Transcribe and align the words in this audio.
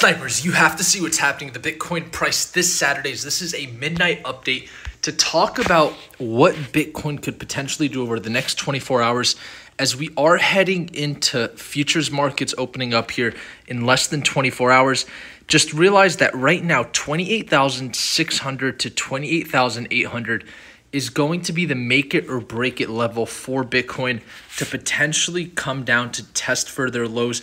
Snipers, 0.00 0.46
you 0.46 0.52
have 0.52 0.76
to 0.76 0.82
see 0.82 0.98
what's 1.02 1.18
happening. 1.18 1.52
The 1.52 1.58
Bitcoin 1.58 2.10
price 2.10 2.46
this 2.46 2.74
Saturday. 2.74 3.10
This 3.10 3.42
is 3.42 3.54
a 3.54 3.66
midnight 3.66 4.22
update 4.22 4.70
to 5.02 5.12
talk 5.12 5.58
about 5.58 5.92
what 6.16 6.54
Bitcoin 6.54 7.20
could 7.20 7.38
potentially 7.38 7.86
do 7.86 8.00
over 8.00 8.18
the 8.18 8.30
next 8.30 8.54
24 8.54 9.02
hours 9.02 9.36
as 9.78 9.94
we 9.94 10.08
are 10.16 10.38
heading 10.38 10.88
into 10.94 11.48
futures 11.48 12.10
markets 12.10 12.54
opening 12.56 12.94
up 12.94 13.10
here 13.10 13.34
in 13.66 13.84
less 13.84 14.06
than 14.06 14.22
24 14.22 14.72
hours. 14.72 15.04
Just 15.48 15.74
realize 15.74 16.16
that 16.16 16.34
right 16.34 16.64
now, 16.64 16.84
28,600 16.94 18.80
to 18.80 18.88
28,800 18.88 20.44
is 20.92 21.10
going 21.10 21.42
to 21.42 21.52
be 21.52 21.66
the 21.66 21.74
make 21.74 22.14
it 22.14 22.26
or 22.30 22.40
break 22.40 22.80
it 22.80 22.88
level 22.88 23.26
for 23.26 23.62
Bitcoin 23.64 24.22
to 24.56 24.64
potentially 24.64 25.46
come 25.46 25.84
down 25.84 26.10
to 26.12 26.32
test 26.32 26.70
further 26.70 27.06
lows. 27.06 27.42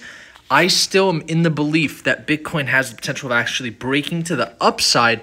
I 0.50 0.68
still 0.68 1.10
am 1.10 1.22
in 1.22 1.44
the 1.44 1.50
belief 1.50 2.04
that 2.04 2.26
Bitcoin 2.26 2.68
has 2.68 2.90
the 2.90 2.96
potential 2.96 3.28
of 3.28 3.34
actually 3.34 3.70
breaking 3.70 4.24
to 4.24 4.36
the 4.36 4.54
upside 4.62 5.22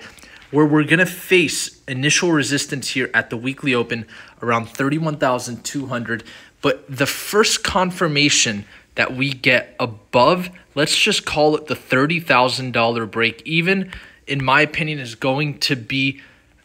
where 0.50 0.66
we're 0.66 0.84
going 0.84 0.98
to 0.98 1.06
face 1.06 1.80
initial 1.88 2.30
resistance 2.30 2.90
here 2.90 3.10
at 3.14 3.30
the 3.30 3.36
weekly 3.36 3.74
open 3.74 4.06
around 4.42 4.68
31,200. 4.68 6.24
But 6.60 6.84
the 6.94 7.06
first 7.06 7.64
confirmation 7.64 8.66
that 8.96 9.16
we 9.16 9.32
get 9.32 9.74
above, 9.80 10.50
let's 10.74 10.96
just 10.96 11.24
call 11.24 11.56
it 11.56 11.66
the 11.66 11.74
$30,000 11.74 13.10
break 13.10 13.42
even, 13.46 13.92
in 14.26 14.44
my 14.44 14.60
opinion, 14.60 14.98
is 14.98 15.14
going 15.14 15.58
to 15.60 15.74
be 15.74 16.20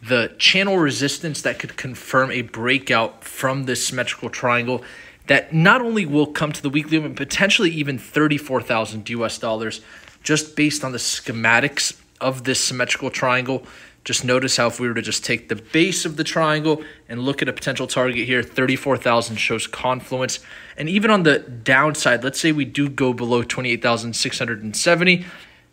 the 0.06 0.34
channel 0.38 0.78
resistance 0.78 1.42
that 1.42 1.60
could 1.60 1.78
confirm 1.78 2.30
a 2.32 2.42
breakout 2.42 3.24
from 3.24 3.64
this 3.64 3.88
symmetrical 3.88 4.30
triangle 4.30 4.84
that 5.30 5.54
not 5.54 5.80
only 5.80 6.08
will 6.08 6.26
come 6.26 6.52
to 6.52 6.62
the 6.62 6.72
weekly 6.72 6.98
but 6.98 7.16
potentially 7.16 7.70
even 7.70 8.00
34,000 8.00 9.08
US 9.10 9.38
dollars 9.38 9.80
just 10.24 10.56
based 10.56 10.84
on 10.84 10.92
the 10.92 10.98
schematics 10.98 11.98
of 12.20 12.44
this 12.46 12.60
symmetrical 12.60 13.12
triangle. 13.12 13.64
Just 14.04 14.26
notice 14.26 14.58
how 14.58 14.68
if 14.68 14.80
we 14.80 14.88
were 14.88 14.96
to 14.96 15.04
just 15.04 15.24
take 15.24 15.48
the 15.48 15.56
base 15.56 16.04
of 16.04 16.18
the 16.18 16.24
triangle 16.24 16.84
and 17.08 17.22
look 17.22 17.44
at 17.44 17.48
a 17.48 17.54
potential 17.54 17.86
target 17.86 18.26
here, 18.26 18.42
34,000 18.42 19.36
shows 19.36 19.68
confluence. 19.68 20.40
And 20.76 20.90
even 20.90 21.12
on 21.12 21.22
the 21.22 21.38
downside, 21.40 22.24
let's 22.24 22.40
say 22.40 22.52
we 22.52 22.66
do 22.66 22.90
go 22.90 23.14
below 23.14 23.44
28,670, 23.44 25.26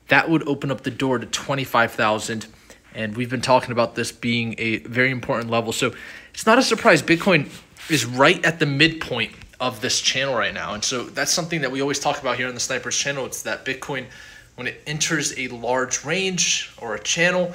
that 0.08 0.28
would 0.28 0.46
open 0.46 0.70
up 0.70 0.82
the 0.82 0.90
door 0.90 1.18
to 1.18 1.24
25,000. 1.24 2.46
And 2.94 3.16
we've 3.16 3.30
been 3.30 3.40
talking 3.40 3.72
about 3.72 3.94
this 3.94 4.12
being 4.12 4.54
a 4.58 4.78
very 4.80 5.10
important 5.10 5.50
level. 5.50 5.72
So 5.72 5.94
it's 6.34 6.44
not 6.44 6.58
a 6.58 6.62
surprise. 6.62 7.02
Bitcoin 7.02 7.48
is 7.88 8.04
right 8.04 8.44
at 8.44 8.58
the 8.58 8.66
midpoint 8.66 9.32
of 9.60 9.80
this 9.80 10.00
channel 10.00 10.34
right 10.34 10.54
now. 10.54 10.74
And 10.74 10.84
so 10.84 11.04
that's 11.04 11.32
something 11.32 11.60
that 11.62 11.70
we 11.70 11.80
always 11.80 11.98
talk 11.98 12.20
about 12.20 12.36
here 12.36 12.48
on 12.48 12.54
the 12.54 12.60
Snipers 12.60 12.96
channel. 12.96 13.24
It's 13.26 13.42
that 13.42 13.64
Bitcoin, 13.64 14.06
when 14.56 14.66
it 14.66 14.82
enters 14.86 15.38
a 15.38 15.48
large 15.48 16.04
range 16.04 16.72
or 16.78 16.94
a 16.94 17.00
channel, 17.00 17.54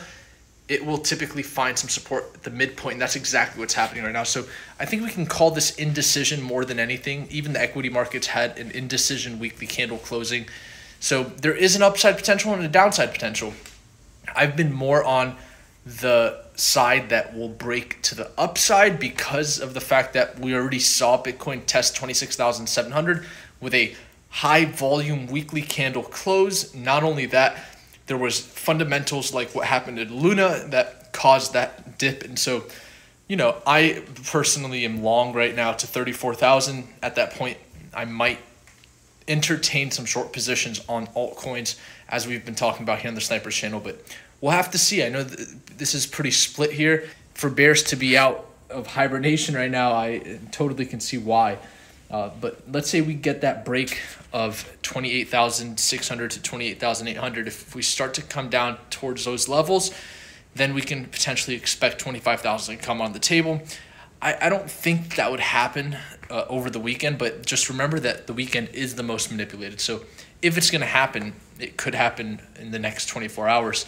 it 0.67 0.85
will 0.85 0.97
typically 0.97 1.43
find 1.43 1.77
some 1.77 1.89
support 1.89 2.31
at 2.33 2.43
the 2.43 2.49
midpoint. 2.49 2.93
And 2.93 3.01
that's 3.01 3.15
exactly 3.15 3.59
what's 3.59 3.73
happening 3.73 4.03
right 4.03 4.13
now. 4.13 4.23
So 4.23 4.45
I 4.79 4.85
think 4.85 5.03
we 5.03 5.09
can 5.09 5.25
call 5.25 5.51
this 5.51 5.75
indecision 5.75 6.41
more 6.41 6.65
than 6.65 6.79
anything. 6.79 7.27
Even 7.29 7.53
the 7.53 7.61
equity 7.61 7.89
markets 7.89 8.27
had 8.27 8.57
an 8.57 8.71
indecision 8.71 9.37
weekly 9.37 9.67
candle 9.67 9.97
closing. 9.97 10.47
So 10.99 11.23
there 11.23 11.53
is 11.53 11.75
an 11.75 11.81
upside 11.81 12.15
potential 12.15 12.53
and 12.53 12.63
a 12.63 12.67
downside 12.67 13.11
potential. 13.11 13.53
I've 14.35 14.55
been 14.55 14.71
more 14.71 15.03
on 15.03 15.35
the 15.85 16.43
side 16.55 17.09
that 17.09 17.35
will 17.35 17.49
break 17.49 18.01
to 18.03 18.15
the 18.15 18.29
upside 18.37 18.99
because 18.99 19.59
of 19.59 19.73
the 19.73 19.81
fact 19.81 20.13
that 20.13 20.39
we 20.39 20.53
already 20.53 20.79
saw 20.79 21.21
Bitcoin 21.21 21.65
test 21.65 21.95
26,700 21.95 23.25
with 23.59 23.73
a 23.73 23.95
high 24.29 24.65
volume 24.65 25.27
weekly 25.27 25.61
candle 25.61 26.03
close. 26.03 26.73
Not 26.75 27.03
only 27.03 27.25
that, 27.27 27.57
there 28.07 28.17
was 28.17 28.39
fundamentals 28.39 29.33
like 29.33 29.55
what 29.55 29.67
happened 29.67 29.97
in 29.97 30.13
Luna 30.13 30.65
that 30.69 31.13
caused 31.13 31.53
that 31.53 31.97
dip. 31.97 32.23
And 32.23 32.37
so, 32.37 32.63
you 33.27 33.35
know, 33.35 33.55
I 33.65 34.03
personally 34.25 34.85
am 34.85 35.03
long 35.03 35.33
right 35.33 35.55
now 35.55 35.73
to 35.73 35.87
34,000. 35.87 36.87
At 37.01 37.15
that 37.15 37.31
point, 37.31 37.57
I 37.93 38.05
might 38.05 38.39
entertain 39.27 39.91
some 39.91 40.05
short 40.05 40.33
positions 40.33 40.83
on 40.87 41.07
altcoins 41.07 41.77
as 42.09 42.27
we've 42.27 42.45
been 42.45 42.55
talking 42.55 42.83
about 42.83 42.99
here 42.99 43.09
on 43.09 43.15
the 43.15 43.21
Snipers 43.21 43.55
channel, 43.55 43.79
but 43.79 44.03
we'll 44.41 44.51
have 44.51 44.71
to 44.71 44.77
see. 44.77 45.03
I 45.03 45.09
know 45.09 45.23
this 45.23 45.93
is 45.93 46.05
pretty 46.05 46.31
split 46.31 46.71
here. 46.71 47.07
For 47.33 47.49
bears 47.49 47.83
to 47.83 47.95
be 47.95 48.17
out 48.17 48.45
of 48.69 48.87
hibernation 48.87 49.55
right 49.55 49.71
now, 49.71 49.93
I 49.93 50.39
totally 50.51 50.85
can 50.85 50.99
see 50.99 51.17
why. 51.17 51.57
Uh, 52.09 52.29
but 52.41 52.61
let's 52.69 52.89
say 52.89 52.99
we 52.99 53.13
get 53.13 53.41
that 53.41 53.63
break 53.63 54.01
of 54.33 54.77
28,600 54.81 56.31
to 56.31 56.41
28,800. 56.41 57.47
If 57.47 57.73
we 57.73 57.81
start 57.81 58.13
to 58.15 58.21
come 58.21 58.49
down 58.49 58.77
towards 58.89 59.23
those 59.23 59.47
levels, 59.47 59.91
then 60.53 60.73
we 60.73 60.81
can 60.81 61.05
potentially 61.05 61.55
expect 61.55 61.99
25,000 61.99 62.77
to 62.77 62.83
come 62.83 62.99
on 62.99 63.13
the 63.13 63.19
table. 63.19 63.61
I, 64.21 64.37
I 64.41 64.49
don't 64.49 64.69
think 64.69 65.15
that 65.15 65.31
would 65.31 65.39
happen 65.39 65.97
uh, 66.29 66.45
over 66.49 66.69
the 66.69 66.79
weekend, 66.79 67.17
but 67.17 67.45
just 67.45 67.69
remember 67.69 67.99
that 68.01 68.27
the 68.27 68.33
weekend 68.33 68.69
is 68.69 68.95
the 68.95 69.03
most 69.03 69.31
manipulated. 69.31 69.79
So 69.79 70.03
if 70.41 70.57
it's 70.57 70.69
going 70.69 70.81
to 70.81 70.87
happen, 70.87 71.33
it 71.59 71.77
could 71.77 71.95
happen 71.95 72.41
in 72.59 72.71
the 72.71 72.79
next 72.79 73.05
24 73.07 73.47
hours. 73.47 73.85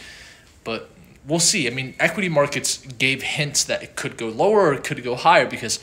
But 0.63 0.89
we'll 1.25 1.39
see. 1.39 1.67
I 1.67 1.71
mean, 1.71 1.95
equity 1.99 2.29
markets 2.29 2.77
gave 2.97 3.21
hints 3.21 3.63
that 3.65 3.83
it 3.83 3.95
could 3.95 4.17
go 4.17 4.29
lower 4.29 4.67
or 4.67 4.73
it 4.73 4.83
could 4.83 5.03
go 5.03 5.15
higher 5.15 5.45
because 5.45 5.79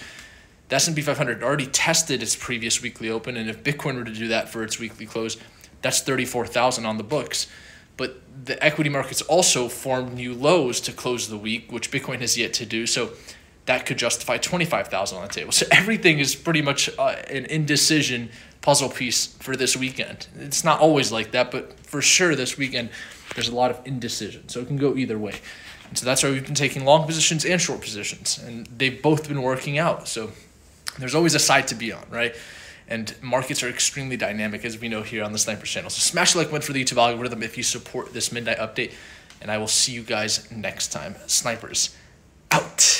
the 0.69 0.77
S&P 0.77 1.03
500 1.03 1.43
already 1.43 1.67
tested 1.67 2.23
its 2.23 2.37
previous 2.37 2.81
weekly 2.81 3.11
open, 3.11 3.37
and 3.37 3.51
if 3.51 3.65
Bitcoin 3.65 3.97
were 3.97 4.05
to 4.05 4.15
do 4.15 4.29
that 4.29 4.49
for 4.49 4.63
its 4.63 4.79
weekly 4.79 5.05
close, 5.05 5.37
that's 5.83 6.01
34,000 6.01 6.87
on 6.87 6.97
the 6.97 7.03
books. 7.03 7.49
But 7.97 8.23
the 8.47 8.63
equity 8.65 8.89
markets 8.89 9.21
also 9.23 9.69
formed 9.69 10.15
new 10.15 10.33
lows 10.33 10.81
to 10.83 10.93
close 10.93 11.29
the 11.29 11.37
week, 11.37 11.73
which 11.73 11.91
Bitcoin 11.91 12.21
has 12.21 12.39
yet 12.39 12.55
to 12.55 12.67
do. 12.67 12.87
So 12.87 13.11
that 13.67 13.85
could 13.85 13.99
justify 13.99 14.39
25,000 14.39 15.19
on 15.19 15.25
the 15.27 15.33
table. 15.33 15.53
So 15.53 15.67
everything 15.71 16.21
is 16.21 16.35
pretty 16.35 16.62
much 16.62 16.89
uh, 16.99 17.17
an 17.29 17.47
indecision 17.47 18.31
puzzle 18.60 18.91
piece 18.91 19.26
for 19.26 19.56
this 19.56 19.76
weekend. 19.76 20.26
It's 20.38 20.65
not 20.65 20.81
always 20.81 21.10
like 21.10 21.32
that, 21.32 21.50
but 21.50 21.78
for 21.81 22.03
sure 22.03 22.34
this 22.34 22.59
weekend 22.59 22.91
there's 23.34 23.48
a 23.48 23.54
lot 23.54 23.71
of 23.71 23.81
indecision. 23.87 24.48
So 24.48 24.60
it 24.60 24.66
can 24.66 24.76
go 24.76 24.97
either 24.97 25.19
way. 25.19 25.41
And 25.88 25.98
so 25.98 26.06
that's 26.06 26.22
why 26.22 26.31
we've 26.31 26.44
been 26.44 26.54
taking 26.54 26.84
long 26.84 27.06
positions 27.06 27.44
and 27.44 27.60
short 27.60 27.81
positions, 27.81 28.38
and 28.38 28.66
they've 28.66 29.03
both 29.03 29.28
been 29.28 29.43
working 29.43 29.78
out. 29.78 30.06
So 30.09 30.31
there's 30.99 31.15
always 31.15 31.34
a 31.34 31.38
side 31.38 31.69
to 31.69 31.75
be 31.75 31.93
on, 31.93 32.04
right? 32.10 32.34
And 32.87 33.15
markets 33.22 33.62
are 33.62 33.69
extremely 33.69 34.16
dynamic, 34.16 34.65
as 34.65 34.78
we 34.78 34.88
know 34.88 35.03
here 35.03 35.22
on 35.22 35.32
the 35.32 35.38
Snipers 35.38 35.70
channel. 35.70 35.91
So 35.91 36.00
smash 36.00 36.34
like 36.34 36.49
button 36.49 36.62
for 36.62 36.72
the 36.72 36.84
YouTube 36.84 36.99
algorithm 36.99 37.43
if 37.43 37.56
you 37.56 37.62
support 37.62 38.12
this 38.12 38.32
midnight 38.32 38.59
update, 38.59 38.93
and 39.41 39.50
I 39.50 39.59
will 39.59 39.69
see 39.69 39.93
you 39.93 40.03
guys 40.03 40.50
next 40.50 40.88
time. 40.88 41.15
Snipers 41.26 41.97
out. 42.50 42.99